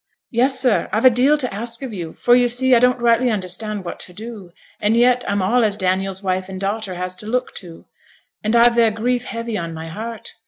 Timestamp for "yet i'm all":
4.97-5.63